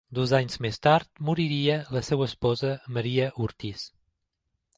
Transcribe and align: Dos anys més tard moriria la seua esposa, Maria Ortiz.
Dos 0.17 0.31
anys 0.35 0.55
més 0.65 0.79
tard 0.87 1.21
moriria 1.27 1.75
la 1.97 2.03
seua 2.09 2.29
esposa, 2.31 2.73
Maria 2.97 3.29
Ortiz. 3.47 3.87